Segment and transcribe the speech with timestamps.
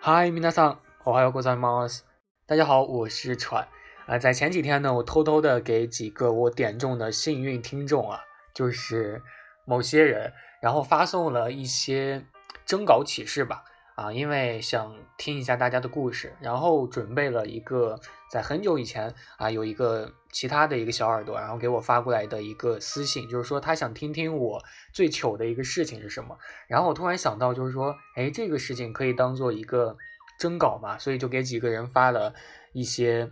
[0.00, 2.04] 嗨，皆さん、おはようございます。
[2.46, 3.66] 大家好，我是川。
[4.06, 8.20] 啊、在前几天呢，我偷偷的给几个我点中的幸运听众啊，
[8.52, 9.22] 就是
[9.64, 12.26] 某些人，然后发送了一些
[12.66, 13.64] 征稿启事吧。
[13.99, 17.99] 啊，因为想听一下大家的故事，然后准备了一个
[18.31, 26.37] 在很久以前啊，有一个其他的一个小耳朵，然后给我发过来的一个私信，就是说他想听听我最糗的一个事情是什么。
[26.69, 29.97] 然后我突然想到，就是说，哎，这个事情可以当做一个
[30.39, 32.33] 征稿嘛，所以就给几个人发了
[32.71, 33.29] 一些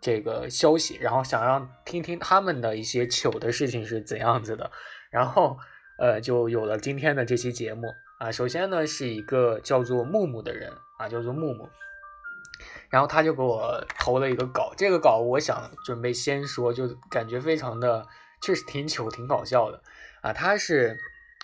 [0.00, 4.72] 这个消息，然后想让听听他们的一些糗的事情是怎样子的，
[5.12, 5.56] 然后
[6.00, 7.86] 呃，就有了今天的这期节目
[8.18, 8.30] 啊。
[8.30, 11.68] 首先呢，是一个叫做木木的人啊，叫做木木，
[12.90, 18.06] 然后他就给我投了一个稿，这个稿我想准备先说，就感觉非常的
[18.42, 19.82] 确实挺糗、挺搞笑的
[20.22, 20.32] 啊。
[20.32, 20.98] 他是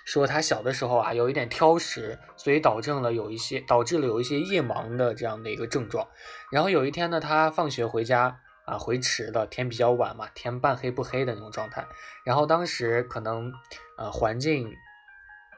[0.05, 6.09] 说他小的时候啊有一点挑食，所以导致了有一些导致了有一些夜盲的这样的一个症状。
[6.51, 11.87] 然后有一天呢，他放学回家啊回迟了，天比较晚嘛，天半黑不黑的那种状态。
[12.25, 13.53] 然后当时可能
[13.99, 14.73] 呃环境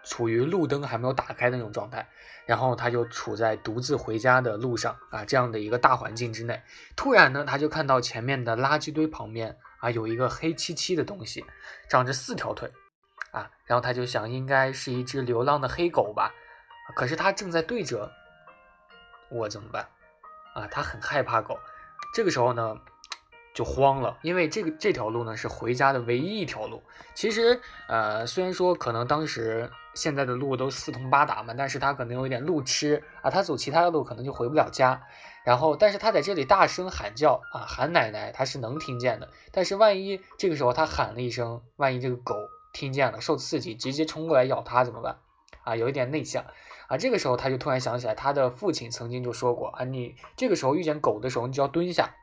[0.04, 2.08] 处于路灯还没有打开的那种状态，
[2.46, 6.62] 然后他就处在独自回家的路上啊这样的一个大环境之内。
[6.96, 11.44] 突然呢，他就看到前面的垃圾堆旁边啊有一个黑漆漆的东西，
[11.88, 12.70] 长着四条腿
[13.30, 16.32] 啊，然后他就想应该是一只流浪的黑狗吧，
[16.96, 18.10] 可是他正在对着
[19.30, 19.88] 我怎么办
[20.54, 20.66] 啊？
[20.66, 21.58] 他很害怕狗，
[22.14, 22.76] 这个时候呢。
[23.54, 26.82] 就慌了，因为这个这条路呢是回家的唯一一条路。
[27.14, 35.02] 其实，呃，虽然说可能当时现在的路都四通八达嘛，但是他可能有一点路痴啊，他走其他的路可能就回不了家。
[35.44, 39.28] 然后，但是他在这里大声喊叫啊，喊奶奶，他是能听见的。
[39.50, 42.34] 但是万一这个时候他喊了一声，万一这个狗
[42.72, 45.18] 听见了，受刺激，直接冲过来咬他怎么办？
[45.64, 46.42] 啊，有一点内向
[46.86, 46.96] 啊。
[46.96, 52.14] 这个时候他就突然想起来，他的父亲曾经就说过啊，你这个时候遇见狗的时候，你就要蹲下。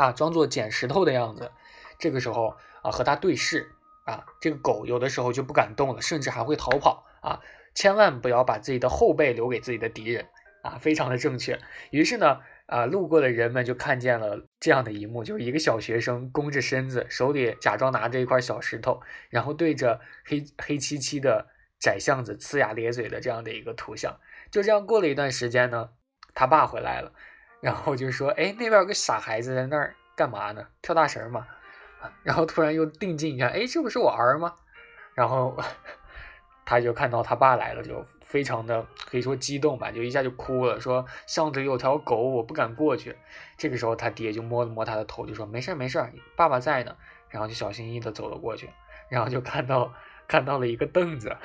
[0.00, 1.52] 啊，装作捡石头的样子，
[1.98, 3.70] 这个时候啊和他对视
[4.06, 7.38] 啊，这个狗有的时候就不敢动了，甚至还会逃跑啊！
[7.74, 10.26] 千万不要把自己的后背留给自己的敌人
[10.62, 11.60] 啊，非常的正确。
[11.90, 21.46] 于是呢，啊，路过的人们就看见了这样的一幕，就是一个小学生弓着身子，手里假装拿着一块小石头，然后对着黑黑漆漆的
[21.78, 24.18] 窄巷子呲牙咧嘴的这样的一个图像。
[24.50, 25.90] 就这样过了一段时间呢，
[26.32, 27.12] 他爸回来了。
[27.60, 30.66] 然后就说：“哎，那边有个傻孩子在那儿干嘛呢？
[30.82, 31.46] 跳大绳嘛。”
[32.22, 34.54] 然后突然又定睛一看，哎，这不是我儿吗？
[35.14, 35.56] 然后
[36.64, 43.14] 他就看到他爸来了，就非常的可以说激动吧，就一下就哭了，说：“巷子里有条狗，我不敢过去。”
[43.58, 46.02] 这个时候他爹就摸了摸他的头，就说：“没事没事，
[46.34, 46.96] 爸爸在呢。”
[47.28, 48.70] 然后就小心翼翼的走了过去，
[49.08, 49.92] 然后就看到
[50.26, 51.36] 看到了一个凳子，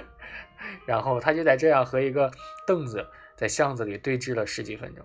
[0.86, 2.30] 然后他就在这样和一个
[2.66, 3.08] 凳子
[3.40, 5.02] 在巷子里对峙了十几分钟。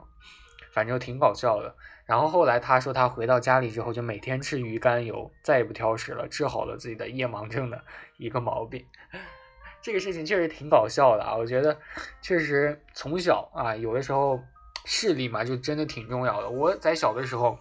[0.74, 1.74] 反正挺搞笑的。
[2.06, 7.82] 然后后来他说，他回到家里之后就每天吃鱼肝油，再也不挑食了，治好了自己的夜盲症的
[8.18, 8.86] 一个毛病。
[9.82, 11.34] 这个事情确实挺搞笑的啊！
[11.36, 11.80] 我觉得
[12.22, 14.44] 确实从小啊，有的时候
[14.84, 16.50] 视力嘛，就真的挺重要的。
[16.50, 17.58] 我在小的时候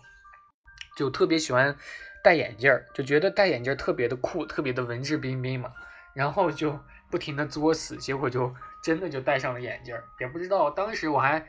[0.96, 1.76] 就特别喜欢
[2.22, 5.72] 戴眼镜儿，就觉得戴眼镜儿特别的酷，特别的文质彬彬嘛。
[6.14, 10.04] 然后就不停的作死，结果就真的就戴上了眼镜儿。
[10.18, 11.46] 也不知道当时我还。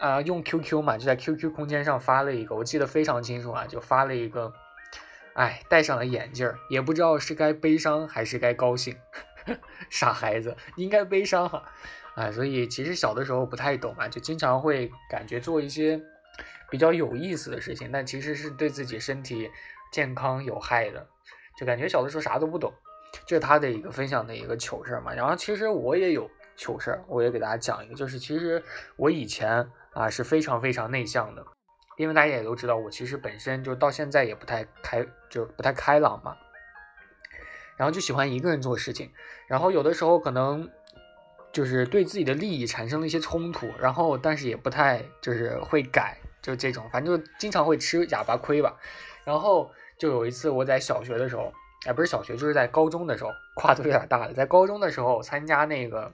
[0.00, 4.50] 呃，用 QQ 嘛，就在 QQ 空间上发了一个，我记得非常清楚啊，就发了一个，
[5.34, 8.96] 哎，戴上了眼镜儿，也不知道是该悲伤还是该高兴，
[9.90, 11.62] 傻孩子，应该悲伤哈，
[12.14, 16.00] 啊，所以其实小的时候不太懂啊，就经常会感觉做一些
[16.70, 19.50] 比较有意思的事情，但其实是对自己身体
[19.92, 21.06] 健康有害的，
[21.58, 22.72] 就感觉小的时候啥都不懂，
[23.26, 28.62] 这是他的一个分享的一个糗事嘛，然后其实我也有糗事，我也给大家讲一个，就是其实
[28.96, 29.70] 我以前。
[29.94, 31.44] 啊，是非常非常内向的，
[31.98, 36.34] 因为大家也都知道，我其实本身就到现在也不太开，就不太开朗嘛。
[37.76, 39.12] 然后就喜欢一个人做事情，
[39.46, 40.66] 然后有的时候可能
[41.52, 48.74] 就是对自己的利益产生了一些冲突，然后但是也不太就是会改，就这种，反正就经常会吃哑巴亏吧。
[49.24, 51.52] 然后就有一次我在小学的时候，
[51.86, 56.12] 哎，不是小学，就是在高中的时候，跨度有点大了，在高中的时候参加那个。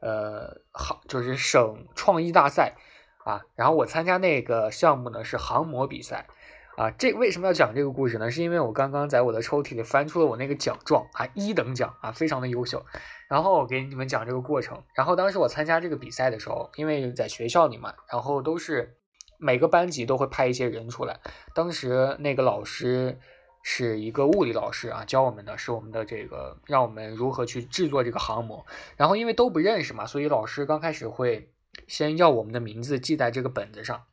[0.00, 2.76] 呃，好，就是省创意大赛
[3.24, 6.28] 啊，然后我参加那个项目呢是航模比赛
[6.76, 6.92] 啊。
[6.92, 8.30] 这为什么要讲这个故事呢？
[8.30, 12.86] 是因为我刚刚在我的抽屉里翻出了我那个奖状啊，一等奖啊，非常的优秀。
[13.28, 14.84] 然后我给你们讲这个过程。
[14.94, 18.98] 然后当时我参加这个比赛的时候，因为在学校里嘛，然后都是
[19.36, 21.18] 每个班级都会派一些人出来。
[21.56, 23.18] 当时那个老师。
[23.62, 28.64] 是一个物理老师啊，教我们的是我们的这个，让我们如何去制作这个航模。
[28.96, 31.50] 然后因为都不认识嘛，所以老师刚开始会
[31.86, 34.04] 先要我们的名字记在这个本子上。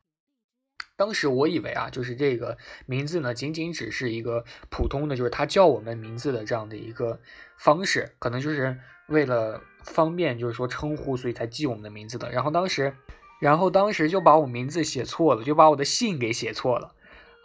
[0.98, 7.20] 当时我以为啊，就是这个名字呢，仅仅只是一个普通的，就是他叫我们名字的这样的一个
[7.58, 12.32] 方式，可能就是为了方便，就是说称呼，所以才记我们的名字的。
[12.32, 12.96] 然后当时，
[13.42, 16.95] 然后当时就把我名字写错了，就把我的姓给写错了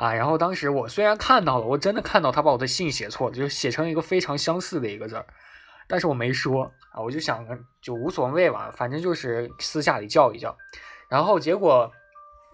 [0.01, 0.15] 啊。
[0.15, 5.27] 然后当时我虽然看到了，我真的看到他把我的姓写错了，就写成一个非常相似的一个字儿，
[5.87, 7.47] 但是我没说啊，我就想
[7.83, 10.57] 就无所谓吧，反正就是私下里叫一叫。
[11.09, 11.93] 然后结果。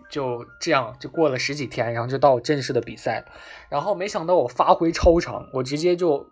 [0.09, 3.25] 就这样，就过了十几天，然后就到正式的比赛
[3.69, 6.25] 然后没想到我发挥超常，我直接就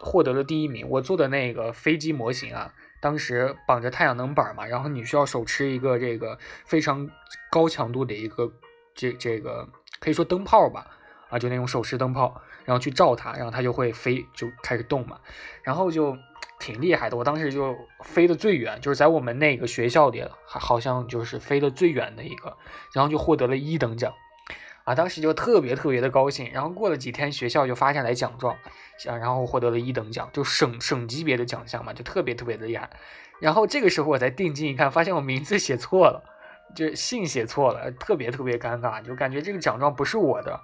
[0.00, 0.88] 获得了第一名。
[0.88, 2.72] 我做的那个飞机模型啊，
[3.02, 7.06] 当时绑着太阳能板嘛，然后你需要手持一个这个非常
[7.50, 8.50] 高强度的一个
[8.94, 9.68] 这这个
[10.00, 10.86] 可以说灯泡吧，
[11.28, 15.20] 啊，就那种手持灯泡，然后去照它，然后它就会飞，就开始动嘛，
[15.62, 16.16] 然后就。
[16.62, 17.74] 挺厉害的，我当时就
[18.04, 22.54] 飞得最远，就是在我们那个学校里，还好像就是飞得最远的一个，
[22.92, 24.12] 然后就获得了一等奖，
[24.84, 26.50] 啊，当时就特别特别的高兴。
[26.52, 28.58] 然后过了几天，学校就发下来奖状，
[29.06, 32.90] 然后获得了一等奖，就省省级别的奖项嘛，就特别特别的厉害。
[33.40, 36.22] 然后这个时候我才定睛一看，发现我名字写错了，
[36.74, 40.60] 就信写错了，特别特别尴尬，就感觉这个奖状不是我的，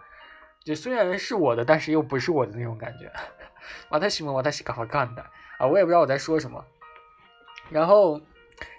[0.64, 3.10] 就虽然是我的，但是又不是我的那种感觉。
[3.90, 5.24] 我太喜欢我太喜干嘛干的。
[5.58, 6.64] 啊，我也不知道我在说什么，
[7.70, 8.20] 然后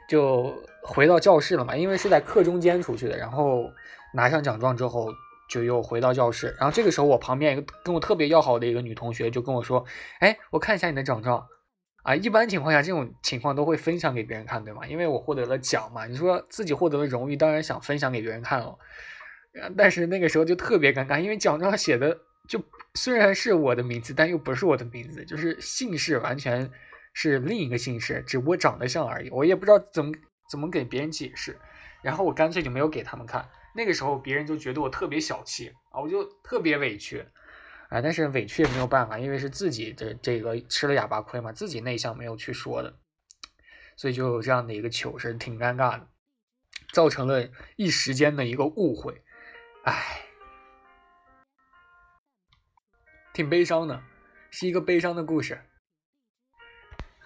[0.07, 3.71] 就回到教室了嘛，因为是在课中间出去的，然后
[4.13, 5.13] 拿上奖状之后
[5.50, 9.83] 就又回到教室，然后这个时候我旁边一个跟我特别要好的一个女同学就跟我说
[10.19, 11.47] ：“哎，我看一下你的奖状。”
[12.07, 14.88] 啊，一般情况下这种情况都会分享给别人看，对吗？
[14.88, 18.77] 因为我获得了奖嘛，你说自己获得了荣誉，当然想分享给别人看了。
[19.75, 22.18] 但是那个时候就特别尴尬，因为奖状写的。
[22.48, 22.63] 就
[22.94, 26.71] 虽然是我的名字，但又不是我的名字，就是姓氏完全
[27.12, 29.30] 是另一个姓氏，只不过长得像而已。
[29.30, 30.13] 我也不知道怎么
[30.50, 31.59] 怎么给别人解释，
[32.01, 33.45] 然后我干脆就没有给他们看。
[33.75, 37.25] 那个时候别人就觉得我特别小气啊，我就特别委屈
[37.89, 38.01] 啊。
[38.01, 42.95] 但是委屈也没有办法，因为是自己的这个吃了哑巴亏嘛，自己内向没有去说的，
[43.95, 46.07] 所以就有这样的一个糗事，挺尴尬的，
[46.93, 49.21] 造成了一时间的一个误会，
[49.83, 50.21] 唉。
[53.33, 54.01] 挺悲伤的，
[54.49, 55.61] 是一个悲伤的故事。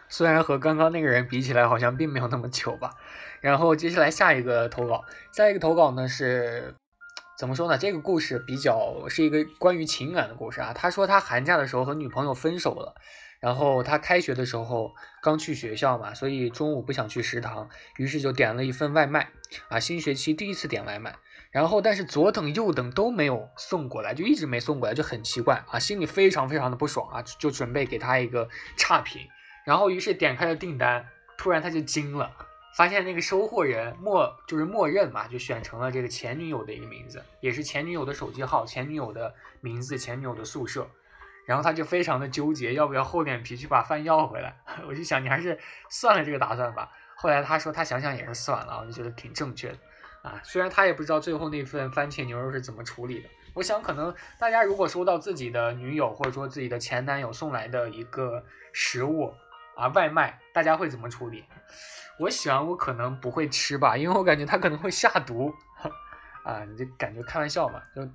[0.09, 2.97] 虽然和刚刚那个人比起来，好像并没有那么糗吧。
[3.39, 6.75] 然后接下来下一个投稿，下一个投稿呢是
[7.41, 7.75] 怎么说呢？
[7.75, 10.73] 这个故事比较是一个关于情感的故事啊。
[10.75, 12.93] 他说他寒假的时候和女朋友分手了，
[13.39, 14.93] 然后他开学的时候
[15.23, 17.67] 刚去学校嘛，所以中午不想去食堂，
[17.97, 19.29] 于是就点了一份外卖
[19.69, 19.79] 啊。
[19.79, 21.15] 新学期第一次点外卖。
[21.49, 28.47] 然后，但是左等右等都没有送过来，就一直没送过来，就很奇怪啊，心里非常非常的不爽啊，就准备给他一个
[28.77, 29.19] 差评。
[29.65, 31.07] 然后，于是点开了订单，
[31.39, 32.31] 突然他就惊了，
[32.75, 40.87] 发现那个收货人默就是默认嘛，就选成了这个前女友的一个名字，也是前女友的手机号、前女友的名字、前女友的宿舍。
[41.45, 44.55] 然后他就非常的纠结，要不要厚脸皮去把饭要回来？
[44.87, 45.57] 我就想，你还是
[45.89, 46.89] 算了这个打算吧。
[47.15, 49.77] 后来他说他想想也是算了，我就觉得挺正确的。
[50.21, 53.29] 啊，虽然他也不知道最后那份番茄牛肉是怎么处理的。
[53.53, 59.33] 我想，可能大家如果收到自己的女友或者说自己的前男友送来的一个食物
[59.75, 61.45] 啊外卖，大家会怎么处理？
[62.19, 65.53] 我想我可能不会吃吧，因为我感觉他可能会下毒。
[66.43, 68.07] 啊，你就感觉开玩笑嘛，就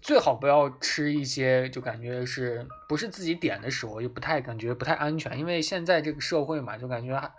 [0.00, 5.38] 最好不要吃一些就感觉是不是自己点的食物，又不太感觉不太安全。
[5.38, 7.32] 因为现在这个社会嘛，就感觉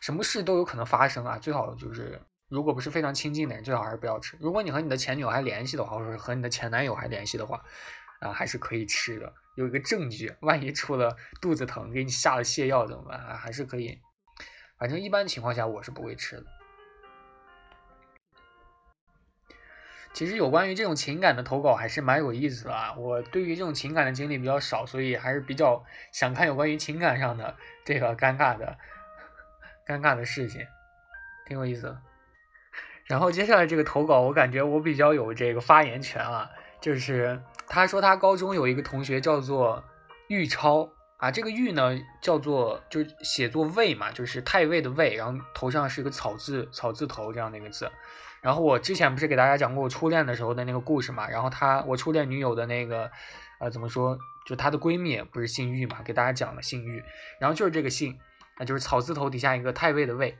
[0.00, 2.20] 什么事都有可能发生啊，最好就是。
[2.48, 4.36] 如果不是非常亲近的人，最好还是不要吃。
[4.38, 7.60] 如果你和你的前女友还联系的话，或者和你的前男友还联系的话，
[8.20, 10.34] 啊，还是可以吃的，有一个证据。
[10.40, 13.18] 万一出了肚子疼，给你下了泻药怎么办？
[13.18, 14.00] 啊，还是可以。
[14.78, 16.44] 反正一般情况下我是不会吃的。
[20.12, 22.94] 其实有关于这种情感的投稿还是蛮有意思的啊。
[22.94, 27.54] 我对于这种情感的经历比较少，所以还是比较想看有关于情感上的
[27.84, 28.78] 这个尴尬的
[29.86, 30.66] 尴尬的事情，
[31.46, 32.00] 挺有意思的。
[33.04, 36.50] 然后接下来这个投稿，我感觉我比较有这个发言权啊。
[36.80, 39.82] 就是他说他高中有一个同学叫做
[40.28, 47.90] 玉超啊，这个玉呢叫做就是写作魏嘛，就是太尉的尉，然后头上是一个草字草字头这样的一个字。
[48.42, 51.28] 然后我之前不是给大家讲过我初恋的时候的那个故事嘛？
[51.28, 53.10] 然后他我初恋女友的那个
[53.58, 56.02] 呃怎么说，就她的闺蜜不是姓玉嘛？
[56.02, 57.02] 给大家讲了姓玉，
[57.40, 58.18] 然后就是这个姓，
[58.58, 60.36] 那就是草字头底下一个太尉的尉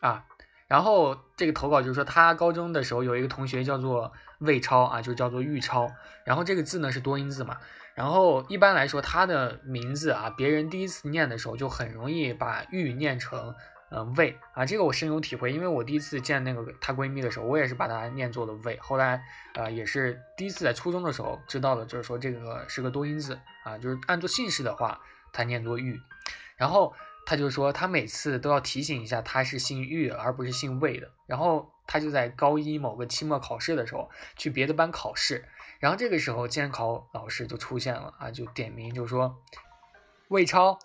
[0.00, 0.24] 啊。
[0.72, 5.86] 然后这个投稿就是说，他高中的时候有一个同学叫做魏超啊，就叫做玉超。
[6.24, 7.58] 然后这个字呢是多音字嘛。
[7.94, 13.54] 然后一般来说，他的名字啊，别人第一次念的时候就很容易把玉念成
[13.90, 24.98] 嗯魏啊，这个我深有体会，因为我第一次见那个她闺蜜的时候，我也是把它念作了魏，后来呃也是第一次在初中的时候知道了，就是说这个是个多音字啊，就是按作姓氏的话，
[25.34, 26.00] 它念作玉，
[26.56, 26.94] 然后。
[27.24, 31.10] 他就说，他每次都要提醒一下他是姓玉而不是姓魏的。
[31.26, 35.48] 然后他就在高一某个期末考试的时候去别的班考试，
[35.78, 39.42] 然后这个时候监考老师就出现了啊，就点名就说
[40.28, 40.78] 魏超。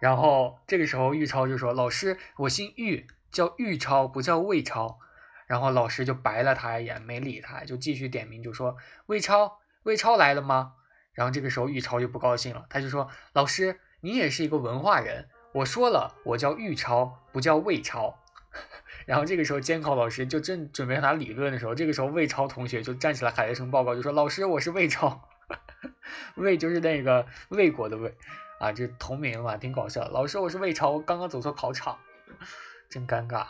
[0.00, 4.98] 然后这个时候玉超就说：“老师，我姓玉，叫玉超，不叫魏超。”
[5.46, 8.76] 然后老师就白了他一眼，没理他，就继续点名就说
[9.06, 10.74] ：“魏超，魏超来了吗？”
[11.14, 18.18] 然后这个时候玉超就不高兴了，他就说：“老师，你也是一个文化人。”我说了，我叫玉超，不叫魏超。
[19.06, 25.28] 然后这个时候监考老师就正准备和他理论的时候，这个时候魏超同学就站起来喊了一声报告，就说：“老师，我是魏超。
[26.34, 28.16] ”魏就是那个魏国的魏
[28.58, 30.08] 啊，这同名嘛，挺搞笑。
[30.08, 31.98] 老师，我是魏超，我刚刚走错考场，
[32.90, 33.46] 真尴尬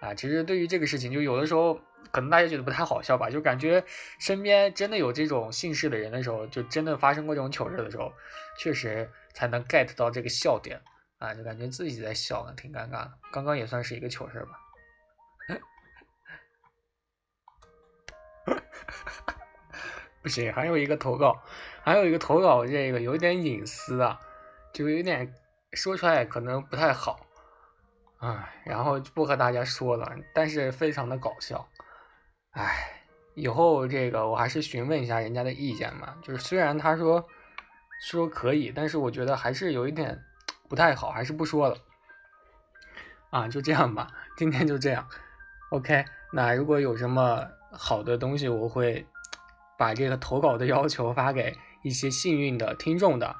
[0.00, 0.14] 啊！
[0.16, 1.78] 其实对于这个事情，就有的时候
[2.10, 3.84] 可能大家觉得不太好笑吧，就感觉
[4.18, 8.14] 身边真的有这种姓氏的人的时候，就真的发生过这种糗事的时候，
[8.56, 10.80] 确实才能 get 到这个笑点。
[11.24, 13.12] 啊，就感觉自己在笑呢，挺尴尬的。
[13.32, 14.60] 刚刚也算是一个糗事吧。
[20.22, 21.42] 不行，还有一个投稿，
[21.82, 24.20] 还有一个投稿，这个有点隐私啊，
[24.72, 25.34] 就有点
[25.72, 27.26] 说出来可能不太好
[28.18, 31.68] 啊，然后不和大家说了，但是非常的搞笑。
[32.52, 33.02] 哎，
[33.34, 36.16] 以后这个我还是询问一下人家的意见嘛。
[36.22, 37.28] 就是虽然他说
[38.08, 40.22] 说可以，但是我觉得还是有一点。
[40.68, 41.76] 不太好，还是不说了
[43.30, 45.06] 啊，就这样吧，今天就这样
[45.70, 46.04] ，OK。
[46.32, 49.06] 那如果有什么好的东西，我会
[49.78, 53.36] 把这个投稿的要求发给一些幸运的听众的，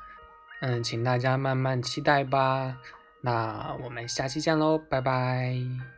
[0.60, 2.76] 嗯，请大家慢慢期待吧。
[3.20, 5.93] 那我们下期见喽，拜拜。